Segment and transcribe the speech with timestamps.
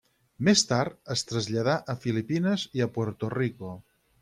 [0.45, 3.79] Més tard es traslladà a Filipines i a Puerto Rico.